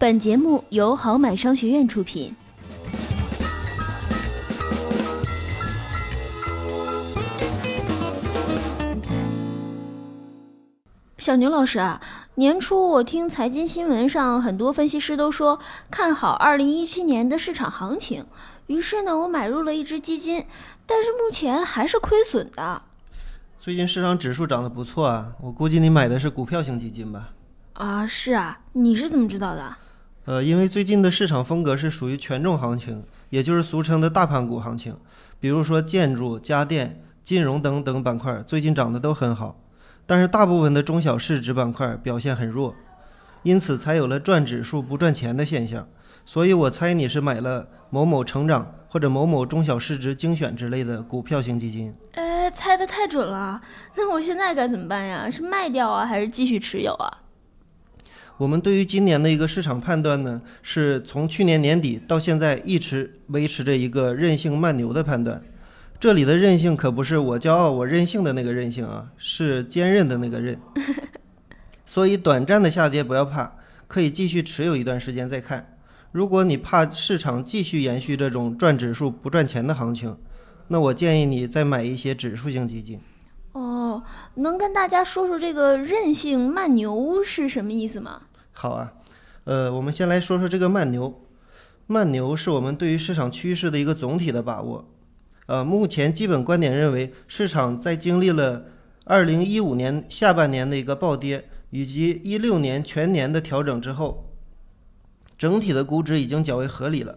[0.00, 2.32] 本节目由好买商学院出品。
[11.18, 12.00] 小牛老师啊，
[12.36, 15.58] 年初我听财经新闻上很多分析师都说
[15.90, 18.24] 看好二零一七年的市场行情，
[18.68, 20.46] 于是呢，我买入了一只基金，
[20.86, 22.82] 但是目前还是亏损的。
[23.58, 27.30] 最近市场指数涨得不错啊，我估计你买的是股票型基金吧？
[27.72, 29.76] 啊，是啊，你是怎么知道的？
[30.28, 34.94] 呃，因为最近的市场风格是属于权重行情，也就是俗称的大盘股行情，
[35.40, 39.58] 比如说建筑、家电、金融等等板块最近涨得都很好。
[40.04, 42.74] 但是大部分的中小市值板块表现很弱，
[43.42, 45.88] 因此才有了赚指数不赚钱的现象。
[46.26, 51.94] 所以我猜你是买了某某成长或者某某中小市值精选之类的股票型基金。
[52.12, 53.58] 哎，猜的太准了！
[53.96, 55.30] 那我现在该怎么办呀？
[55.30, 57.08] 是卖掉啊，还是继续持有啊？
[58.38, 65.42] 我们对于今年的一个市场判断呢，是从去年年底到现在一直维持着一个韧性慢牛的判断。
[65.98, 70.56] 这里的韧性可不是我骄傲我任性的那个韧性啊，是坚韧的那个韧。
[71.84, 73.52] 所以短暂的下跌不要怕，
[73.88, 75.64] 可以继续持有一段时间再看。
[76.12, 80.16] 如果你怕市场继续延续这种赚指数不赚钱的行情，
[80.68, 83.00] 那我建议你再买一些指数型基金。
[83.52, 84.00] 哦，
[84.36, 88.22] 能跟大家说说这个韧性慢牛是什么意思吗？
[88.60, 88.92] 好啊，
[89.44, 91.22] 呃，我们先来说说这个慢牛。
[91.86, 94.84] 慢牛是我们对于市场趋势的一个总体的把握。
[95.46, 98.64] 呃，目前基本观点认为，市场在经历了
[99.04, 104.28] 二零一五年下半年的一个暴跌，以及一六年全年的调整之后，
[105.38, 107.16] 整体的估值已经较为合理了。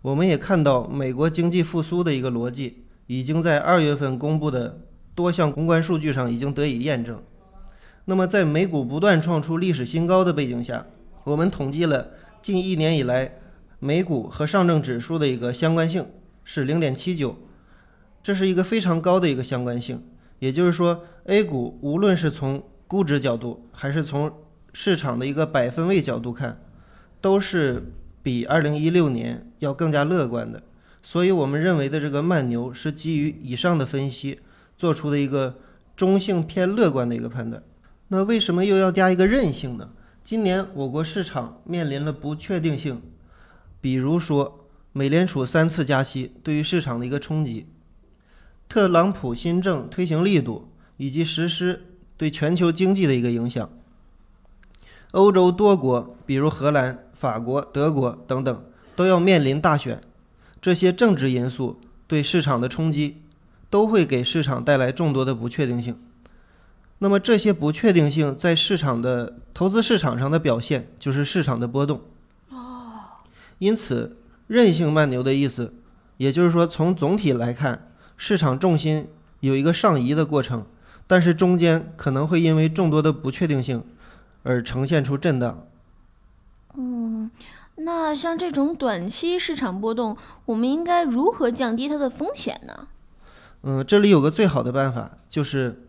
[0.00, 4.80] 我们也看到，美国经济复苏的一个逻辑，已经在二月份公布的
[5.14, 7.22] 多项宏观数据上已经得以验证。
[8.06, 10.86] 那么，在美股不断创出历史新高的背景下，
[11.24, 12.08] 我们统计了
[12.42, 13.38] 近一年以来
[13.78, 16.06] 美股和上证指数的一个相关性
[16.44, 17.36] 是零点七九。
[18.22, 20.02] 这是一个非常高的一个相关性，
[20.40, 24.30] 也就是说，A 股无论是从估值角度，还是从
[24.72, 26.60] 市场的一个百分位角度看，
[27.20, 27.82] 都是
[28.22, 30.62] 比二零一六年要更加乐观的。
[31.02, 34.40] 所以，我们认为的这个慢牛是基于以上的分析
[34.76, 35.56] 做出的一个
[35.96, 37.62] 中性偏乐观的一个判断。
[38.12, 39.88] 那为什么又要加一个韧性呢？
[40.24, 43.00] 今年我国市场面临了不确定性，
[43.80, 47.68] 比如说美联储三次加息对于市场的一个冲击。
[48.68, 51.84] 特朗普新政推行力度以及实施
[52.16, 53.70] 对全球经济的一个影响，
[55.12, 58.64] 欧洲多国，比如荷兰、法国、德国等等，
[58.96, 60.00] 都要面临大选，
[60.60, 63.22] 这些政治因素对市场的冲击，
[63.70, 65.96] 都会给市场带来众多的不确定性。
[67.00, 72.00] 那么这些不确定性在市场的投资市场上的表现，就是市场的波动。
[72.50, 73.26] 哦，
[73.58, 74.16] 因此，
[74.46, 75.74] 韧性慢牛的意思，
[76.16, 77.88] 也就是说，从总体来看。
[78.22, 79.08] 市场重心
[79.40, 80.66] 有一个上移的过程，
[81.06, 83.82] 但是中间可能会因为众多的不确定性
[84.42, 85.66] 而呈现出震荡。
[86.74, 87.30] 嗯，
[87.76, 92.88] 那像这种短期市场波动，我们应该如何降低它的风险呢？
[93.62, 95.88] 嗯，这里有个最好的办法，就是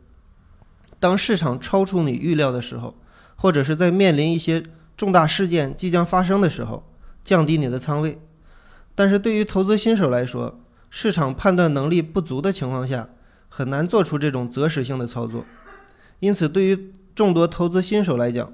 [1.01, 2.94] 当市场超出你预料的时候，
[3.35, 4.62] 或者是在面临一些
[4.95, 6.84] 重大事件即将发生的时候，
[7.25, 8.19] 降低你的仓位。
[8.94, 13.09] 但是对于投资新手来说，市场判断能力不足的情况下，
[13.50, 15.44] 很难做出这种择时性的操作。
[16.19, 18.53] 因此，对于众多投资新手来讲，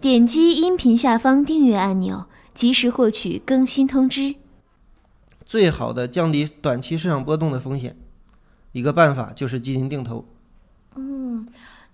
[0.00, 4.36] 点击音频下方订阅按钮，及时获取更新通知。
[5.44, 7.96] 最好的降低短期市场波动的风险，
[8.72, 10.24] 一个办法就是基金定投。
[10.96, 11.46] 嗯，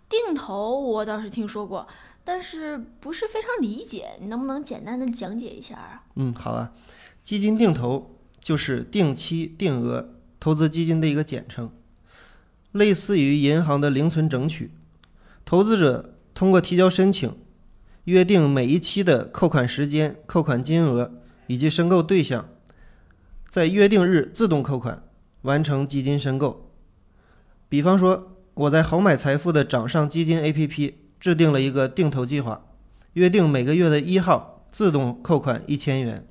[0.08, 1.86] 定投我倒是听说过，
[2.24, 6.04] 但是不是非常理解，你能不能简单的讲解一下啊？
[6.14, 6.72] 嗯，好啊。
[7.22, 11.70] 基金定投就是定期定额投资基金的一个简称，
[12.72, 14.70] 类似于银行的零存整取。
[15.44, 17.36] 投资者通过提交申请，
[18.04, 21.12] 约定每一期的扣款时间、扣款金额
[21.48, 22.48] 以及申购对象，
[23.48, 25.02] 在约定日自动扣款，
[25.46, 26.68] 完成基金申购。
[27.70, 32.66] 比方说，我在好买财富的掌上基金 APP 制定了一个定投计划，
[33.14, 36.26] 约定每个月的一号自动扣款一千元。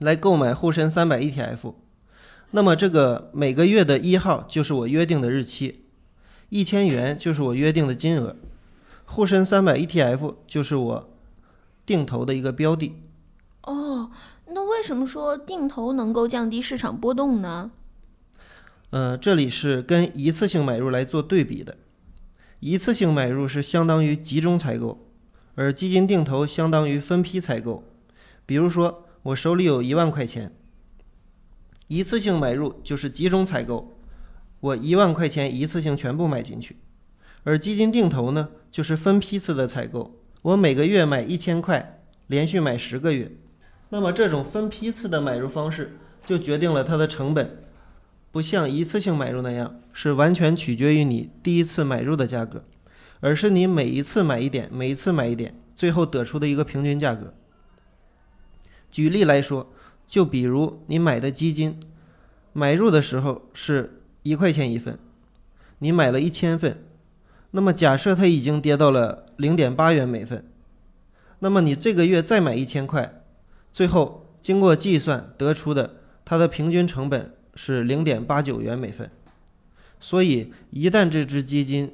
[0.00, 1.74] 来购买沪深三百 ETF，
[2.52, 5.84] 那么这个每个月的一号就是我约定的日期，
[6.48, 8.36] 一千元就是我约定的金额，
[9.04, 11.10] 沪深三百 ETF 就是我
[11.84, 12.94] 定投的一个标的。
[13.62, 14.10] 哦，
[14.46, 17.72] 那为什么说定投能够降低市场波动呢？
[18.90, 21.76] 呃，这里是跟一次性买入来做对比的，
[22.60, 25.06] 一次性买入是相当于集中采购，
[25.56, 27.84] 而基金定投相当于分批采购。
[28.46, 30.50] 比如说，我手里有一万块钱，
[31.88, 33.98] 一次性买入就是集中采购，
[34.60, 36.76] 我一万块钱一次性全部买进去。
[37.44, 43.30] 而基金定投呢，就是分批次的采购，我每个月买一千块，连续买十个月。
[43.90, 47.64] 那么这种分批次的买入方式，就决定了它的成本，
[48.30, 52.64] 不像一次性买入那样是完全取决于你第一次买入的价格，
[53.20, 57.32] 而是你每一次买一点，每一次买一点，最后得出的一个平均价格。
[58.90, 59.72] 举例来说，
[60.06, 61.80] 就比如你买的基金，
[62.52, 64.98] 买入的时候是一块钱一份，
[65.78, 66.84] 你买了一千份，
[67.52, 70.44] 那么假设它已经跌到了零点八元每份，
[71.40, 73.22] 那么你这个月再买一千块，
[73.72, 79.10] 最后经过计算得出的它的平均成本是零点八九元每份。
[79.98, 81.92] 所以一旦这只基金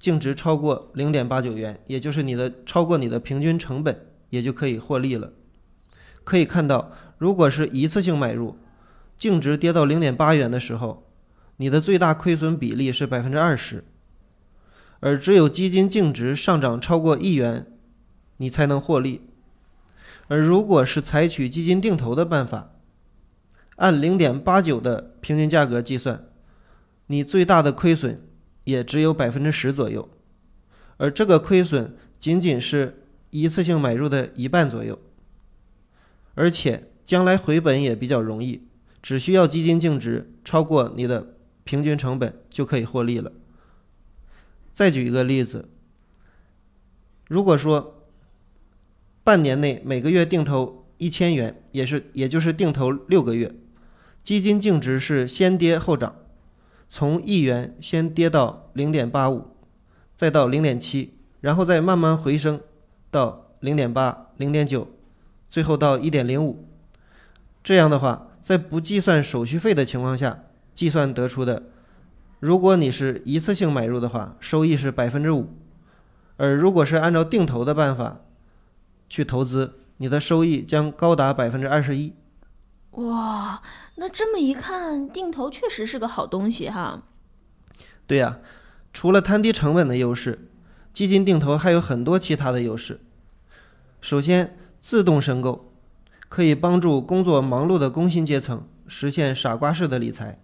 [0.00, 3.96] 净值超过零点八九元，也就是你的超过你的平均成本，
[4.30, 5.30] 也就可以获利了。
[6.24, 8.58] 可以看到，如果是一次性买入，
[9.16, 11.06] 净值跌到零点八元的时候，
[11.58, 13.84] 你的最大亏损比例是百分之二十，
[14.98, 17.64] 而只有基金净值上涨超过一元，
[18.38, 19.20] 你才能获利。
[20.26, 22.72] 而如果是采取基金定投的办法，
[23.76, 26.26] 按零点八九的平均价格计算，
[27.06, 28.20] 你最大的亏损
[28.64, 30.08] 也只有百分之十左右，
[30.96, 34.98] 而这个亏损仅仅是一次性买入的一半左右。
[36.34, 38.66] 而且将来回本也比较容易，
[39.02, 43.30] 只需要基金净值超过你的平均成本就可以获利了。
[44.72, 45.68] 再举一个例子，
[47.28, 48.08] 如果说
[49.22, 53.54] 半年内每个月定投一千元，也是也就是定投六个月，
[54.24, 56.16] 基金净值是先跌后涨，
[56.88, 59.54] 从一元先跌到零点八五，
[60.16, 62.58] 再到零点七，然后再慢慢回升
[63.10, 64.88] 到零点八、零点九。
[65.50, 66.66] 最后到一点零五，
[67.62, 70.40] 这样的话，在不计算手续费的情况下
[70.74, 71.62] 计算得出的，
[72.40, 75.44] 如果你是一次性买入的话，收益是百分之五；
[76.38, 78.22] 而如果是按照定投的办法
[79.08, 82.14] 去投资，你的收益将高达百分之二十一。
[82.92, 83.62] 哇，
[83.96, 87.02] 那这么一看，定投确实是个好东西哈。
[88.06, 88.38] 对呀，
[88.92, 90.48] 除了摊低成本的优势，
[90.92, 93.00] 基金定投还有很多其他的优势。
[94.00, 95.72] 首先，自动申购
[96.28, 100.38] 可以帮助工作忙碌的工薪阶层实现傻瓜式的理财，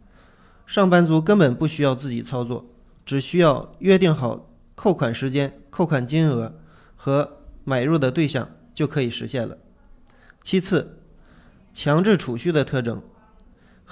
[0.65, 2.65] 上班族根本不需要自己操作，
[3.05, 6.55] 只需要约定好扣款时间、扣款金额
[6.97, 9.59] 和买入的对象就可以实现了。
[10.43, 11.01] 其次，
[11.75, 13.03] 强制储蓄的特征，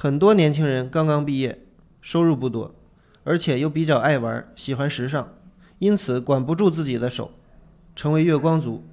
[0.01, 1.59] 很多年轻人刚刚毕业，
[2.01, 2.73] 收入不多，
[3.25, 5.35] 而且又比较爱玩，喜欢时尚，
[5.81, 7.33] 因此管不住自己的手，
[7.97, 8.85] 成为月光族。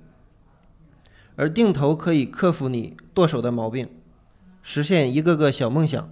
[1.35, 3.87] 而定投可以克服你剁手的毛病，
[4.63, 6.09] 实现一个个小梦想。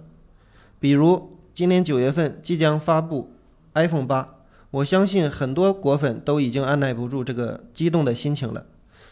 [0.78, 3.32] 比如今年九月份即将发布
[3.72, 4.36] iPhone 八，
[4.70, 8.64] 我相信很多果粉都已经按耐不住这个激动的心情了。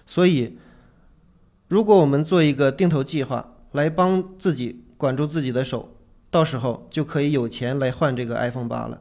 [0.06, 0.56] 所以，
[1.66, 5.96] 如果我们做一个定投计划，来帮自己管住自己的手，
[6.30, 9.00] 到时候就可以有钱来换这个 iPhone 八了。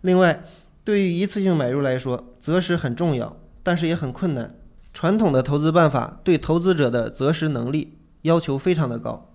[0.00, 0.44] 另外，
[0.82, 4.54] 对于一次性买入来说，择时很重要，但是也很困难。
[4.94, 9.30] 传统的投资办法对投资者的择时能力要求非常的高，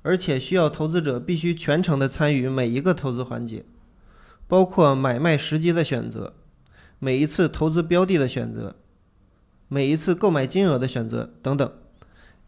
[0.00, 3.66] 而且需要投资者必须全程的参与每一个投资环节，
[4.48, 6.32] 包括买卖时机的选择，
[6.98, 8.74] 每一次投资标的的选择，
[9.68, 11.70] 每一次购买金额的选择等等。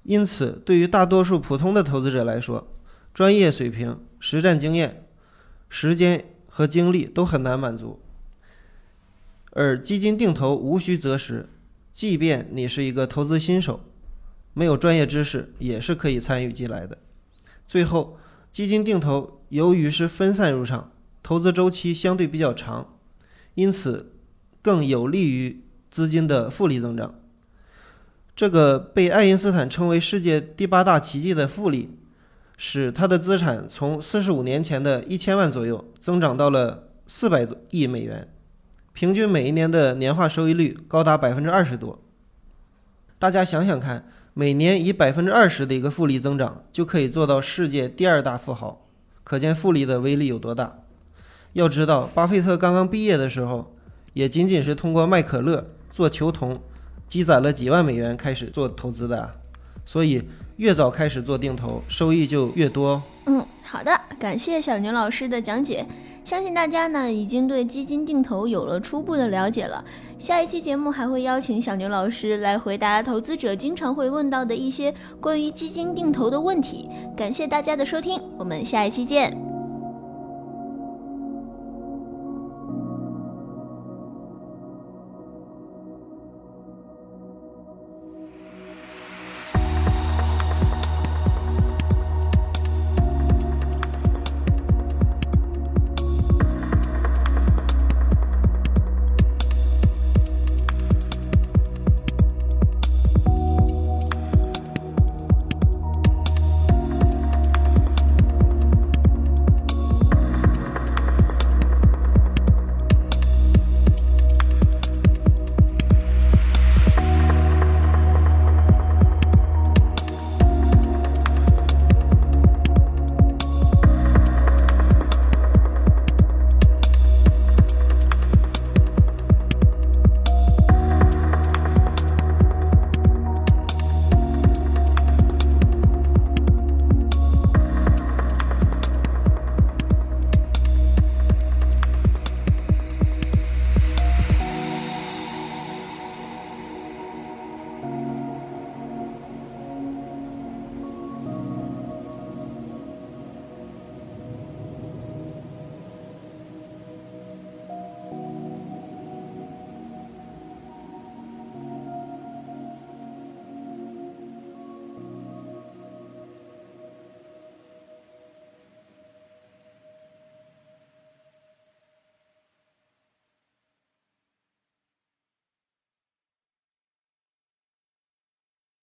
[0.05, 2.69] 因此，对于大多数普通的投资者来说，
[3.13, 5.07] 专业水平、实战经验、
[5.69, 8.01] 时间和精力都很难满足，
[9.51, 11.49] 而基金定投无需择时。
[11.93, 13.81] 即便你是一个投资新手，
[14.53, 16.99] 没有专业知识，也是可以参与进来的。
[17.67, 18.19] 最后，
[18.53, 20.93] 基金定投由于是分散入场，
[21.23, 22.91] 投资周期相对比较长，
[23.55, 24.13] 因此
[24.61, 27.15] 更有利于资金的复利增长。
[28.37, 31.91] 这个被爱因斯坦称为世界第八大奇迹的复利，
[32.57, 38.29] 使他的资产从四十五年前的一千万左右增长到了四百亿美元。
[38.93, 42.01] 平均每一年的年化收益率高达百分之二十多，
[43.19, 48.87] 大家想想看，每年以百分之二十的一个复利增长，就可以做到世界第二大富豪，
[49.23, 50.79] 可见复利的威力有多大。
[51.55, 53.77] 要知道，巴菲特刚刚毕业的时候，
[54.13, 56.61] 也仅仅是通过卖可乐、做球童，
[57.09, 59.31] 积攒了几万美元开始做投资的。
[59.87, 60.23] 所以，
[60.57, 63.03] 越早开始做定投，收益就越多。
[63.27, 65.87] 嗯，好的，感谢小牛老师的讲解。
[66.25, 69.85] 相信大家呢已经对基金定投有了初步的了解了。
[70.19, 76.89] 下一期节目还会邀请小牛老师来回答投资者经常会问到的一些关于基金定投的问题。
[77.15, 79.44] 感谢大家的收听，我们下一期见。